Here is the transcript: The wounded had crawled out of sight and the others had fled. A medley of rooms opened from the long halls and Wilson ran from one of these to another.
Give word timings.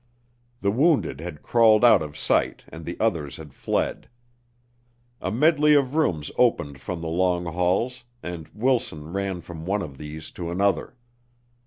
The 0.61 0.71
wounded 0.71 1.19
had 1.21 1.43
crawled 1.43 1.85
out 1.85 2.01
of 2.01 2.17
sight 2.17 2.63
and 2.69 2.85
the 2.85 2.99
others 2.99 3.37
had 3.37 3.53
fled. 3.53 4.09
A 5.21 5.29
medley 5.31 5.75
of 5.75 5.93
rooms 5.93 6.31
opened 6.39 6.81
from 6.81 7.01
the 7.01 7.07
long 7.07 7.45
halls 7.45 8.03
and 8.23 8.47
Wilson 8.55 9.13
ran 9.13 9.41
from 9.41 9.63
one 9.63 9.83
of 9.83 9.99
these 9.99 10.31
to 10.31 10.49
another. 10.49 10.95